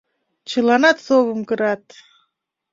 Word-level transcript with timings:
Чыланат 0.49 0.97
совым 1.05 1.39
кырат. 1.49 1.83